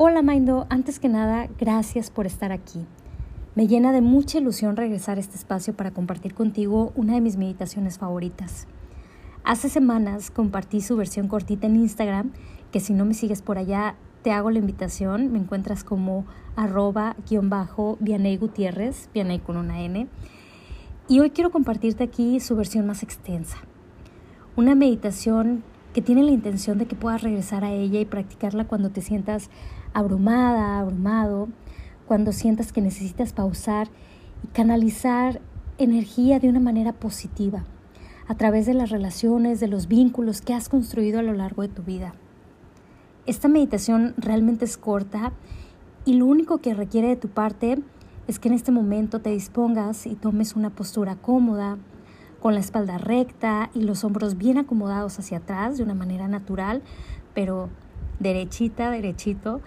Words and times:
Hola 0.00 0.22
Maindo, 0.22 0.68
antes 0.70 1.00
que 1.00 1.08
nada, 1.08 1.48
gracias 1.58 2.08
por 2.08 2.24
estar 2.24 2.52
aquí. 2.52 2.86
Me 3.56 3.66
llena 3.66 3.90
de 3.90 4.00
mucha 4.00 4.38
ilusión 4.38 4.76
regresar 4.76 5.16
a 5.16 5.20
este 5.20 5.34
espacio 5.34 5.74
para 5.74 5.90
compartir 5.90 6.34
contigo 6.34 6.92
una 6.94 7.14
de 7.14 7.20
mis 7.20 7.36
meditaciones 7.36 7.98
favoritas. 7.98 8.68
Hace 9.42 9.68
semanas 9.68 10.30
compartí 10.30 10.82
su 10.82 10.96
versión 10.96 11.26
cortita 11.26 11.66
en 11.66 11.74
Instagram, 11.74 12.30
que 12.70 12.78
si 12.78 12.92
no 12.92 13.04
me 13.04 13.12
sigues 13.12 13.42
por 13.42 13.58
allá, 13.58 13.96
te 14.22 14.30
hago 14.30 14.52
la 14.52 14.60
invitación. 14.60 15.32
Me 15.32 15.40
encuentras 15.40 15.82
como 15.82 16.26
arroba 16.54 17.16
guion 17.28 17.50
bajo 17.50 17.96
Vianey 17.98 18.36
Gutiérrez, 18.36 19.10
Vianey 19.12 19.40
con 19.40 19.56
una 19.56 19.80
N. 19.80 20.06
Y 21.08 21.18
hoy 21.18 21.30
quiero 21.30 21.50
compartirte 21.50 22.04
aquí 22.04 22.38
su 22.38 22.54
versión 22.54 22.86
más 22.86 23.02
extensa. 23.02 23.58
Una 24.54 24.76
meditación 24.76 25.64
que 25.92 26.02
tiene 26.02 26.22
la 26.22 26.30
intención 26.30 26.78
de 26.78 26.86
que 26.86 26.94
puedas 26.94 27.22
regresar 27.22 27.64
a 27.64 27.72
ella 27.72 27.98
y 27.98 28.04
practicarla 28.04 28.68
cuando 28.68 28.90
te 28.90 29.00
sientas 29.00 29.50
abrumada, 29.98 30.78
abrumado, 30.78 31.48
cuando 32.06 32.32
sientas 32.32 32.72
que 32.72 32.80
necesitas 32.80 33.32
pausar 33.32 33.88
y 34.44 34.46
canalizar 34.48 35.40
energía 35.78 36.38
de 36.38 36.48
una 36.48 36.60
manera 36.60 36.92
positiva 36.92 37.64
a 38.28 38.34
través 38.34 38.66
de 38.66 38.74
las 38.74 38.90
relaciones, 38.90 39.60
de 39.60 39.68
los 39.68 39.88
vínculos 39.88 40.40
que 40.40 40.54
has 40.54 40.68
construido 40.68 41.18
a 41.18 41.22
lo 41.22 41.32
largo 41.32 41.62
de 41.62 41.68
tu 41.68 41.82
vida. 41.82 42.14
Esta 43.26 43.48
meditación 43.48 44.14
realmente 44.16 44.64
es 44.64 44.76
corta 44.76 45.32
y 46.04 46.14
lo 46.14 46.26
único 46.26 46.58
que 46.58 46.74
requiere 46.74 47.08
de 47.08 47.16
tu 47.16 47.28
parte 47.28 47.78
es 48.26 48.38
que 48.38 48.48
en 48.48 48.54
este 48.54 48.72
momento 48.72 49.20
te 49.20 49.30
dispongas 49.30 50.06
y 50.06 50.14
tomes 50.14 50.54
una 50.56 50.70
postura 50.70 51.16
cómoda, 51.16 51.78
con 52.40 52.54
la 52.54 52.60
espalda 52.60 52.98
recta 52.98 53.70
y 53.74 53.82
los 53.82 54.04
hombros 54.04 54.38
bien 54.38 54.58
acomodados 54.58 55.18
hacia 55.18 55.38
atrás 55.38 55.76
de 55.76 55.82
una 55.82 55.94
manera 55.94 56.28
natural, 56.28 56.82
pero 57.34 57.68
derechita, 58.20 58.90
derechito, 58.90 59.60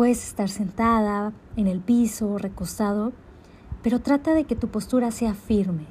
Puedes 0.00 0.26
estar 0.26 0.48
sentada, 0.48 1.34
en 1.58 1.66
el 1.66 1.80
piso, 1.80 2.38
recostado, 2.38 3.12
pero 3.82 4.00
trata 4.00 4.32
de 4.32 4.44
que 4.44 4.56
tu 4.56 4.68
postura 4.68 5.10
sea 5.10 5.34
firme. 5.34 5.84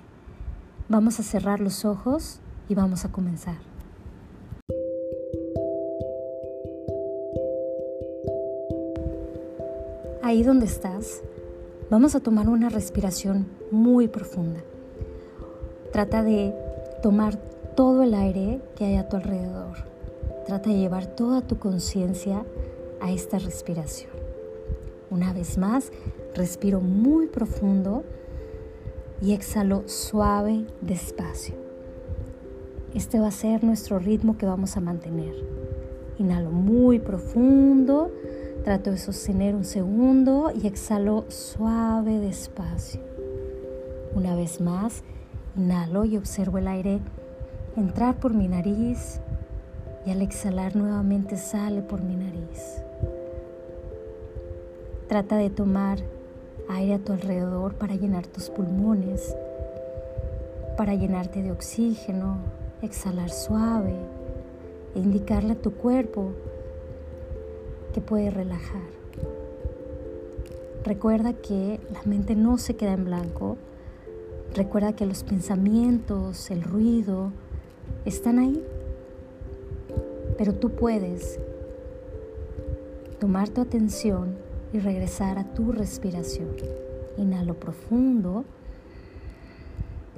Vamos 0.87 1.19
a 1.19 1.23
cerrar 1.23 1.59
los 1.59 1.85
ojos 1.85 2.39
y 2.67 2.73
vamos 2.73 3.05
a 3.05 3.11
comenzar. 3.11 3.57
Ahí 10.23 10.41
donde 10.41 10.65
estás, 10.65 11.21
vamos 11.91 12.15
a 12.15 12.19
tomar 12.19 12.49
una 12.49 12.69
respiración 12.69 13.45
muy 13.69 14.07
profunda. 14.07 14.61
Trata 15.93 16.23
de 16.23 16.55
tomar 17.03 17.37
todo 17.75 18.01
el 18.01 18.15
aire 18.15 18.59
que 18.75 18.85
hay 18.85 18.95
a 18.95 19.07
tu 19.07 19.17
alrededor. 19.17 19.85
Trata 20.47 20.71
de 20.71 20.77
llevar 20.79 21.05
toda 21.05 21.41
tu 21.41 21.59
conciencia 21.59 22.43
a 23.01 23.11
esta 23.11 23.39
respiración. 23.39 24.11
Una 25.09 25.33
vez 25.33 25.57
más, 25.57 25.91
respiro 26.35 26.81
muy 26.81 27.27
profundo 27.27 28.03
y 29.21 29.33
exhalo 29.33 29.87
suave, 29.87 30.65
despacio. 30.81 31.55
Este 32.93 33.19
va 33.19 33.27
a 33.27 33.31
ser 33.31 33.63
nuestro 33.63 33.99
ritmo 33.99 34.37
que 34.37 34.45
vamos 34.45 34.77
a 34.77 34.81
mantener. 34.81 35.33
Inhalo 36.17 36.51
muy 36.51 36.99
profundo, 36.99 38.11
trato 38.63 38.91
de 38.91 38.97
sostener 38.97 39.55
un 39.55 39.65
segundo 39.65 40.51
y 40.53 40.67
exhalo 40.67 41.25
suave, 41.29 42.19
despacio. 42.19 43.01
Una 44.15 44.35
vez 44.35 44.59
más, 44.59 45.03
inhalo 45.55 46.05
y 46.05 46.17
observo 46.17 46.57
el 46.57 46.67
aire 46.67 46.99
entrar 47.75 48.19
por 48.19 48.33
mi 48.33 48.47
nariz 48.47 49.21
y 50.09 50.11
al 50.11 50.23
exhalar 50.23 50.75
nuevamente 50.75 51.37
sale 51.37 51.83
por 51.83 52.01
mi 52.01 52.15
nariz. 52.15 52.81
Trata 55.07 55.37
de 55.37 55.51
tomar 55.51 55.99
aire 56.67 56.95
a 56.95 56.99
tu 56.99 57.13
alrededor 57.13 57.75
para 57.75 57.93
llenar 57.93 58.25
tus 58.25 58.49
pulmones, 58.49 59.35
para 60.77 60.95
llenarte 60.95 61.43
de 61.43 61.51
oxígeno, 61.51 62.37
exhalar 62.81 63.29
suave 63.29 63.93
e 64.95 64.99
indicarle 64.99 65.53
a 65.53 65.61
tu 65.61 65.73
cuerpo 65.73 66.31
que 67.93 68.01
puede 68.01 68.31
relajar. 68.31 68.89
Recuerda 70.85 71.33
que 71.33 71.79
la 71.93 72.01
mente 72.05 72.35
no 72.35 72.57
se 72.57 72.75
queda 72.75 72.93
en 72.93 73.05
blanco. 73.05 73.57
Recuerda 74.55 74.93
que 74.93 75.05
los 75.05 75.23
pensamientos, 75.23 76.49
el 76.49 76.63
ruido, 76.63 77.31
están 78.05 78.39
ahí. 78.39 78.63
Pero 80.39 80.55
tú 80.55 80.69
puedes 80.69 81.37
tomar 83.19 83.49
tu 83.49 83.59
atención 83.59 84.37
y 84.71 84.79
regresar 84.79 85.37
a 85.37 85.43
tu 85.43 85.73
respiración. 85.73 86.47
Inhalo 87.17 87.55
profundo 87.55 88.45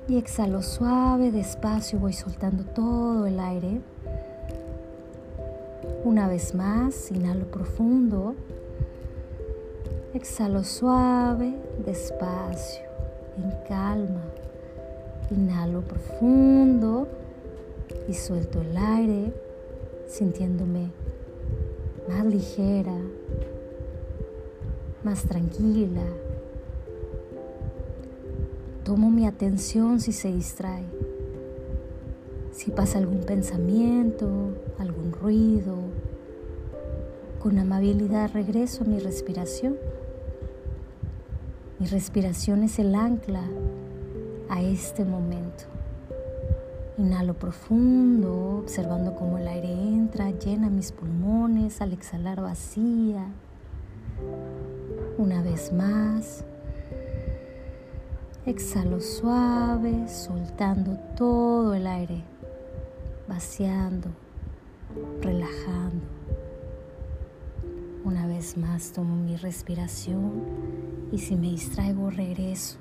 y 0.07 0.19
exhalo 0.19 0.61
suave, 0.61 1.31
despacio, 1.31 1.97
voy 1.97 2.13
soltando 2.13 2.65
todo 2.65 3.25
el 3.25 3.39
aire. 3.39 3.81
Una 6.03 6.27
vez 6.27 6.53
más, 6.53 7.11
inhalo 7.11 7.45
profundo, 7.49 8.35
exhalo 10.13 10.63
suave, 10.63 11.55
despacio, 11.83 12.83
en 13.37 13.51
calma. 13.67 14.21
Inhalo 15.31 15.81
profundo 15.81 17.07
y 18.07 18.13
suelto 18.13 18.61
el 18.61 18.77
aire, 18.77 19.33
sintiéndome 20.11 20.91
más 22.09 22.25
ligera, 22.25 22.97
más 25.03 25.23
tranquila. 25.23 26.03
Tomo 28.83 29.09
mi 29.09 29.25
atención 29.25 30.01
si 30.01 30.11
se 30.11 30.31
distrae, 30.31 30.83
si 32.51 32.71
pasa 32.71 32.97
algún 32.97 33.21
pensamiento, 33.21 34.27
algún 34.77 35.13
ruido. 35.13 35.77
Con 37.41 37.57
amabilidad 37.57 38.31
regreso 38.33 38.83
a 38.83 38.87
mi 38.87 38.99
respiración. 38.99 39.77
Mi 41.79 41.87
respiración 41.87 42.63
es 42.63 42.77
el 42.77 42.93
ancla 42.93 43.43
a 44.49 44.61
este 44.61 45.05
momento. 45.05 45.80
Inhalo 47.01 47.33
profundo, 47.33 48.59
observando 48.59 49.15
cómo 49.15 49.39
el 49.39 49.47
aire 49.47 49.73
entra, 49.73 50.29
llena 50.29 50.69
mis 50.69 50.91
pulmones, 50.91 51.81
al 51.81 51.93
exhalar 51.93 52.41
vacía. 52.41 53.25
Una 55.17 55.41
vez 55.41 55.73
más. 55.73 56.45
Exhalo 58.45 59.01
suave, 59.01 60.07
soltando 60.07 60.95
todo 61.17 61.73
el 61.73 61.87
aire, 61.87 62.21
vaciando, 63.27 64.09
relajando. 65.23 66.05
Una 68.03 68.27
vez 68.27 68.57
más 68.57 68.91
tomo 68.91 69.15
mi 69.15 69.37
respiración 69.37 70.43
y 71.11 71.17
si 71.17 71.35
me 71.35 71.49
distraigo 71.49 72.11
regreso. 72.11 72.77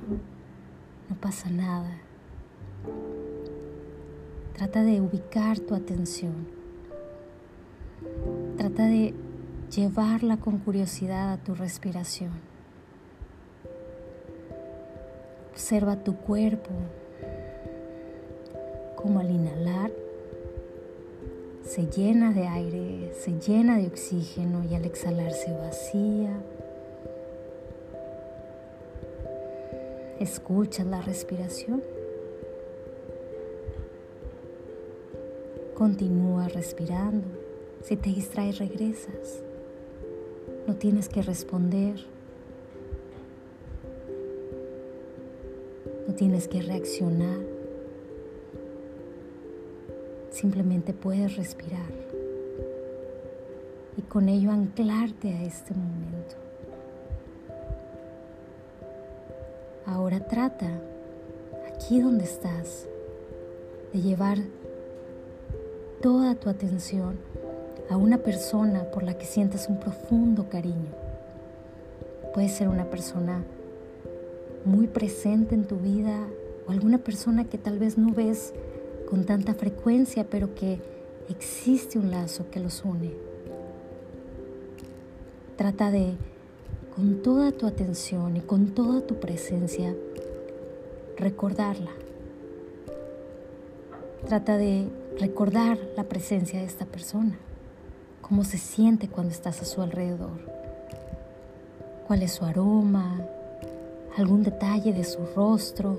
No 1.09 1.17
pasa 1.17 1.49
nada. 1.49 1.97
Trata 4.61 4.83
de 4.83 5.01
ubicar 5.01 5.59
tu 5.59 5.75
atención. 5.75 6.47
Trata 8.59 8.85
de 8.89 9.15
llevarla 9.75 10.37
con 10.37 10.59
curiosidad 10.59 11.33
a 11.33 11.39
tu 11.39 11.55
respiración. 11.55 12.33
Observa 15.53 16.05
tu 16.05 16.15
cuerpo, 16.15 16.69
como 18.97 19.21
al 19.21 19.31
inhalar 19.31 19.93
se 21.63 21.87
llena 21.87 22.35
de 22.35 22.47
aire, 22.47 23.15
se 23.15 23.41
llena 23.41 23.79
de 23.79 23.87
oxígeno 23.87 24.63
y 24.71 24.75
al 24.75 24.85
exhalar 24.85 25.33
se 25.33 25.55
vacía. 25.55 26.39
Escucha 30.19 30.85
la 30.85 31.01
respiración. 31.01 31.83
Continúa 35.81 36.47
respirando. 36.47 37.27
Si 37.81 37.97
te 37.97 38.11
distraes, 38.11 38.59
regresas. 38.59 39.43
No 40.67 40.77
tienes 40.77 41.09
que 41.09 41.23
responder. 41.23 41.99
No 46.07 46.13
tienes 46.13 46.49
que 46.49 46.61
reaccionar. 46.61 47.39
Simplemente 50.29 50.93
puedes 50.93 51.39
respirar 51.39 51.91
y 53.97 54.03
con 54.03 54.29
ello 54.29 54.51
anclarte 54.51 55.33
a 55.33 55.45
este 55.45 55.73
momento. 55.73 56.37
Ahora 59.87 60.21
trata, 60.27 60.79
aquí 61.75 62.03
donde 62.03 62.25
estás, 62.25 62.87
de 63.95 64.03
llevar 64.03 64.37
toda 66.01 66.35
tu 66.35 66.49
atención 66.49 67.19
a 67.91 67.97
una 67.97 68.19
persona 68.19 68.85
por 68.85 69.03
la 69.03 69.19
que 69.19 69.27
sientas 69.27 69.69
un 69.69 69.79
profundo 69.79 70.49
cariño. 70.49 70.95
Puede 72.33 72.49
ser 72.49 72.69
una 72.69 72.87
persona 72.87 73.43
muy 74.65 74.87
presente 74.87 75.55
en 75.55 75.65
tu 75.65 75.77
vida 75.77 76.27
o 76.67 76.71
alguna 76.71 76.99
persona 76.99 77.45
que 77.45 77.59
tal 77.59 77.79
vez 77.79 77.99
no 77.99 78.15
ves 78.15 78.55
con 79.09 79.25
tanta 79.25 79.55
frecuencia, 79.55 80.25
pero 80.31 80.55
que 80.55 80.81
existe 81.29 81.99
un 81.99 82.11
lazo 82.11 82.47
que 82.51 82.61
los 82.61 82.85
une. 82.85 83.13
Trata 85.57 85.91
de, 85.91 86.15
con 86.95 87.23
toda 87.23 87.53
tu 87.53 87.67
atención 87.67 88.37
y 88.37 88.41
con 88.41 88.69
toda 88.69 89.03
tu 89.03 89.21
presencia, 89.21 89.95
recordarla. 91.19 91.91
Trata 94.27 94.57
de 94.57 94.87
recordar 95.21 95.79
la 95.97 96.05
presencia 96.05 96.59
de 96.59 96.65
esta 96.65 96.87
persona, 96.87 97.39
cómo 98.23 98.43
se 98.43 98.57
siente 98.57 99.09
cuando 99.09 99.33
estás 99.33 99.61
a 99.61 99.67
su 99.67 99.83
alrededor, 99.83 100.41
cuál 102.07 102.23
es 102.23 102.33
su 102.33 102.47
aroma, 102.47 103.21
algún 104.17 104.43
detalle 104.43 104.95
de 104.95 105.05
su 105.05 105.19
rostro, 105.37 105.99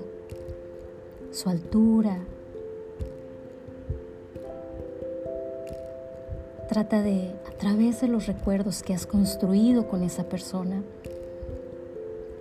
su 1.30 1.48
altura. 1.48 2.18
Trata 6.68 7.00
de, 7.02 7.32
a 7.46 7.50
través 7.52 8.00
de 8.00 8.08
los 8.08 8.26
recuerdos 8.26 8.82
que 8.82 8.92
has 8.92 9.06
construido 9.06 9.86
con 9.86 10.02
esa 10.02 10.24
persona, 10.24 10.82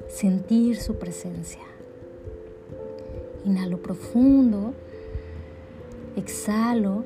sentir 0.09 0.77
su 0.77 0.95
presencia. 0.95 1.61
Inhalo 3.45 3.81
profundo, 3.81 4.73
exhalo, 6.15 7.03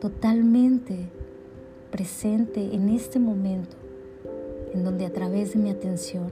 totalmente 0.00 1.08
presente 1.90 2.74
en 2.74 2.88
este 2.88 3.18
momento 3.18 3.76
en 4.72 4.84
donde 4.84 5.06
a 5.06 5.12
través 5.12 5.52
de 5.52 5.60
mi 5.60 5.70
atención 5.70 6.30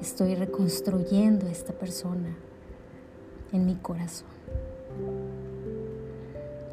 estoy 0.00 0.34
reconstruyendo 0.34 1.46
a 1.46 1.50
esta 1.50 1.72
persona 1.72 2.36
en 3.52 3.66
mi 3.66 3.74
corazón. 3.74 4.28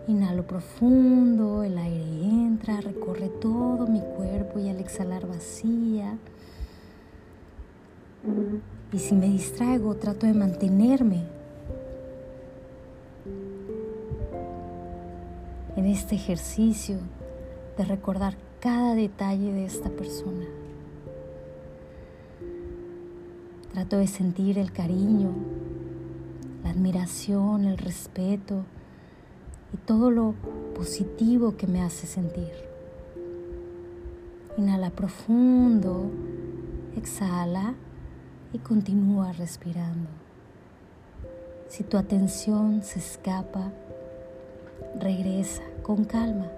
Inhalo 0.08 0.46
profundo, 0.46 1.64
el 1.64 1.78
aire 1.78 2.06
entra, 2.24 2.80
recorre 2.82 3.30
todo 3.30 3.88
mi 3.88 4.02
cuerpo 4.02 4.60
y 4.60 4.70
al 4.70 4.80
exhalar 4.80 5.26
vacía. 5.26 6.18
Y 8.92 9.00
si 9.00 9.16
me 9.16 9.28
distraigo, 9.28 9.96
trato 9.96 10.26
de 10.26 10.34
mantenerme 10.34 11.24
en 15.76 15.86
este 15.86 16.16
ejercicio 16.16 16.98
de 17.78 17.86
recordar 17.86 18.38
cada 18.60 18.96
detalle 18.96 19.52
de 19.52 19.66
esta 19.66 19.90
persona. 19.90 20.46
Trato 23.74 23.98
de 23.98 24.08
sentir 24.08 24.58
el 24.58 24.72
cariño, 24.72 25.32
la 26.64 26.70
admiración, 26.70 27.66
el 27.66 27.78
respeto 27.78 28.64
y 29.74 29.78
todo 29.78 30.10
lo 30.10 30.36
positivo 30.74 31.58
que 31.58 31.68
me 31.68 31.82
hace 31.82 32.08
sentir. 32.08 32.54
Inhala 34.58 34.90
profundo, 34.92 36.10
exhala 36.96 37.76
y 38.56 38.60
continúa 38.60 39.34
respirando. 39.34 40.08
Si 41.68 41.84
tu 41.84 41.98
atención 41.98 42.84
se 42.84 43.00
escapa, 43.00 43.74
regresa 44.98 45.62
con 45.84 46.06
calma 46.06 46.50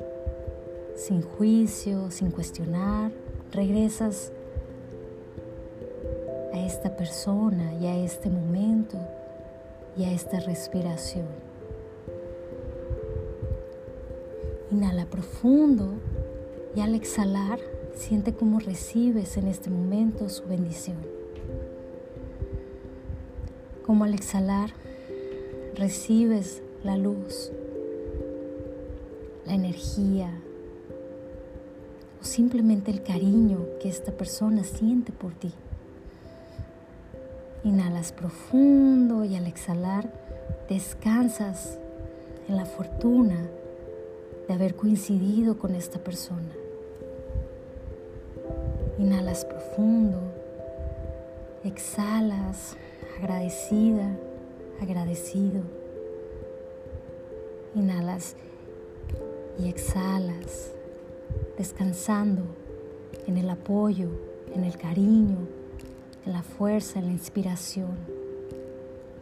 sin 0.96 1.24
juicio, 1.24 2.12
sin 2.12 2.30
cuestionar, 2.30 3.12
regresas 3.52 4.32
a 6.54 6.60
esta 6.60 6.96
persona 6.96 7.74
y 7.76 7.88
a 7.88 7.98
este 7.98 8.30
momento 8.30 8.98
y 9.98 10.04
a 10.04 10.12
esta 10.12 10.40
respiración. 10.40 11.26
Inhala 14.70 15.06
profundo 15.06 15.94
y 16.76 16.82
al 16.82 16.94
exhalar 16.94 17.60
siente 17.96 18.34
cómo 18.36 18.60
recibes 18.60 19.38
en 19.38 19.48
este 19.48 19.72
momento 19.72 20.30
su 20.30 20.46
bendición. 20.46 21.17
Como 23.88 24.04
al 24.04 24.14
exhalar 24.14 24.72
recibes 25.76 26.62
la 26.84 26.98
luz, 26.98 27.52
la 29.46 29.54
energía, 29.54 30.30
o 32.22 32.26
simplemente 32.26 32.92
el 32.92 33.02
cariño 33.02 33.66
que 33.82 33.88
esta 33.88 34.12
persona 34.12 34.66
siente 34.66 35.14
por 35.14 35.34
ti. 35.34 35.54
Inhalas 37.64 38.12
profundo 38.12 39.24
y 39.24 39.36
al 39.36 39.48
exhalar 39.48 40.12
descansas 40.68 41.78
en 42.50 42.58
la 42.58 42.66
fortuna 42.66 43.48
de 44.50 44.54
haber 44.54 44.76
coincidido 44.76 45.58
con 45.58 45.76
esta 45.76 46.00
persona. 46.00 46.54
Inhalas 49.00 49.46
profundo, 49.46 50.20
exhalas 51.64 52.76
agradecida, 53.18 54.16
agradecido. 54.80 55.62
Inhalas 57.76 58.36
y 59.60 59.70
exhalas 59.70 60.72
descansando 61.58 62.44
en 63.26 63.38
el 63.38 63.50
apoyo, 63.50 64.10
en 64.54 64.64
el 64.64 64.78
cariño, 64.78 65.38
en 66.26 66.34
la 66.34 66.44
fuerza, 66.44 67.00
en 67.00 67.06
la 67.06 67.12
inspiración 67.12 67.98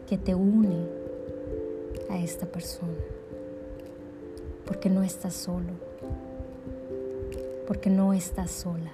que 0.08 0.18
te 0.18 0.36
une 0.36 0.88
a 2.10 2.18
esta 2.18 2.46
persona. 2.46 2.94
Porque 4.66 4.90
no 4.90 5.04
estás 5.04 5.34
solo, 5.34 5.74
porque 7.68 7.90
no 7.90 8.14
estás 8.14 8.52
sola. 8.52 8.92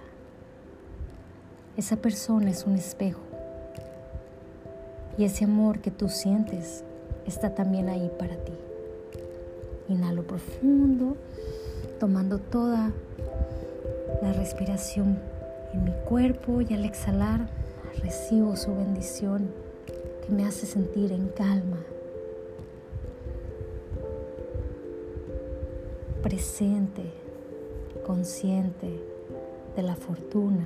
Esa 1.78 1.96
persona 1.96 2.52
es 2.52 2.66
un 2.66 2.76
espejo 2.76 3.31
y 5.22 5.26
ese 5.26 5.46
amor 5.46 5.82
que 5.82 5.92
tú 5.92 6.10
sientes 6.10 6.84
está 7.28 7.54
también 7.54 7.90
ahí 7.90 8.10
para 8.18 8.38
ti. 8.38 8.54
Inhalo 9.88 10.24
profundo, 10.24 11.16
tomando 12.00 12.40
toda 12.40 12.92
la 14.24 14.34
respiración 14.34 15.20
en 15.74 15.84
mi 15.84 15.92
cuerpo 16.10 16.62
y 16.62 16.74
al 16.74 16.86
exhalar 16.86 17.52
recibo 18.02 18.56
su 18.56 18.76
bendición 18.76 19.48
que 20.26 20.34
me 20.34 20.44
hace 20.44 20.66
sentir 20.66 21.12
en 21.12 21.28
calma, 21.28 21.78
presente, 26.24 27.04
consciente 28.08 28.90
de 29.76 29.84
la 29.84 29.96
fortuna, 29.96 30.66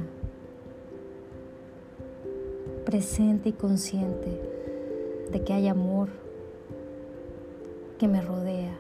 presente 2.86 3.50
y 3.50 3.51
consciente 3.51 4.54
de 5.32 5.44
que 5.44 5.53
hay 5.53 5.67
amor 5.67 6.10
que 7.98 8.08
me 8.08 8.22
rodea, 8.22 8.75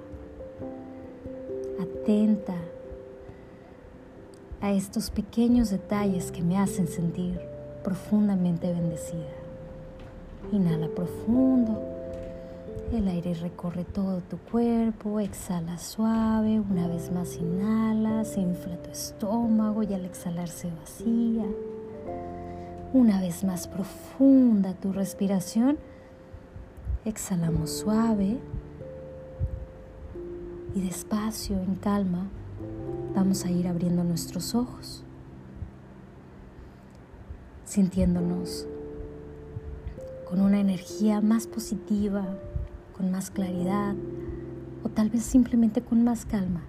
atenta 1.79 2.55
a 4.61 4.71
estos 4.71 5.09
pequeños 5.09 5.69
detalles 5.69 6.31
que 6.31 6.41
me 6.41 6.57
hacen 6.57 6.87
sentir 6.87 7.39
profundamente 7.83 8.71
bendecida. 8.73 9.35
Inhala 10.51 10.87
profundo, 10.87 11.81
el 12.93 13.07
aire 13.07 13.33
recorre 13.33 13.83
todo 13.83 14.21
tu 14.21 14.37
cuerpo, 14.37 15.19
exhala 15.19 15.77
suave, 15.77 16.59
una 16.59 16.87
vez 16.87 17.11
más 17.11 17.35
inhala, 17.37 18.23
se 18.25 18.41
infla 18.41 18.77
tu 18.77 18.91
estómago 18.91 19.83
y 19.83 19.93
al 19.93 20.05
exhalar 20.05 20.47
se 20.47 20.69
vacía. 20.71 21.45
Una 22.93 23.19
vez 23.19 23.43
más 23.43 23.67
profunda 23.67 24.73
tu 24.73 24.93
respiración, 24.93 25.77
exhalamos 27.05 27.69
suave 27.69 28.39
y 30.73 30.81
despacio, 30.81 31.55
en 31.55 31.75
calma, 31.75 32.27
vamos 33.13 33.45
a 33.45 33.51
ir 33.51 33.67
abriendo 33.67 34.03
nuestros 34.03 34.55
ojos, 34.55 35.03
sintiéndonos 37.63 38.67
con 40.27 40.41
una 40.41 40.59
energía 40.59 41.21
más 41.21 41.45
positiva, 41.45 42.25
con 42.97 43.11
más 43.11 43.29
claridad 43.29 43.93
o 44.83 44.89
tal 44.89 45.11
vez 45.11 45.23
simplemente 45.23 45.81
con 45.81 46.03
más 46.03 46.25
calma, 46.25 46.61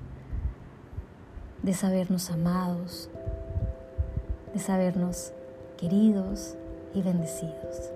de 1.63 1.73
sabernos 1.73 2.31
amados, 2.31 3.09
de 4.53 4.61
sabernos 4.61 5.33
queridos 5.79 6.57
y 6.95 7.01
bendecidos. 7.01 7.91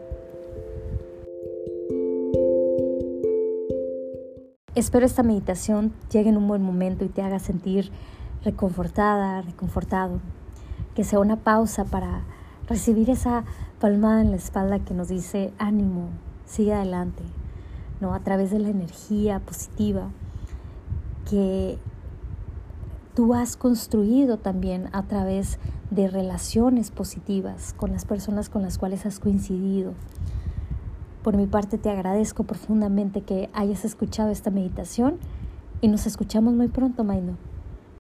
Espero 4.77 5.05
esta 5.05 5.25
meditación 5.25 5.93
llegue 6.13 6.31
en 6.31 6.37
un 6.37 6.47
buen 6.47 6.63
momento 6.63 7.05
y 7.05 7.09
te 7.09 7.23
haga 7.23 7.41
sentir 7.41 7.91
reconfortada, 8.45 9.43
reconfortado. 9.43 10.21
Que 10.95 11.03
sea 11.03 11.19
una 11.19 11.35
pausa 11.35 11.85
para 11.85 12.23
recibir 12.69 13.11
esa 13.11 13.43
palmada 13.81 14.21
en 14.21 14.31
la 14.31 14.37
espalda 14.37 14.79
que 14.79 14.95
nos 14.95 15.09
dice 15.09 15.53
ánimo, 15.59 16.11
sigue 16.47 16.73
adelante, 16.73 17.25
¿no? 18.01 18.15
A 18.15 18.21
través 18.21 18.53
de 18.53 18.61
la 18.61 18.69
energía 18.69 19.41
positiva 19.41 20.11
que 21.29 21.77
tú 23.17 23.35
has 23.35 23.57
construido 23.57 24.37
también 24.39 24.89
a 24.93 25.03
través 25.03 25.59
de 25.91 26.07
relaciones 26.07 26.93
positivas 26.93 27.75
con 27.77 27.91
las 27.91 28.05
personas 28.05 28.49
con 28.49 28.63
las 28.63 28.79
cuales 28.79 29.05
has 29.05 29.19
coincidido. 29.19 29.95
Por 31.23 31.37
mi 31.37 31.47
parte 31.47 31.77
te 31.77 31.91
agradezco 31.91 32.45
profundamente 32.45 33.21
que 33.21 33.51
hayas 33.53 33.85
escuchado 33.85 34.31
esta 34.31 34.51
meditación 34.51 35.19
y 35.83 35.89
nos 35.89 36.07
escuchamos 36.07 36.55
muy 36.55 36.69
pronto, 36.69 37.05
Maino. 37.05 37.50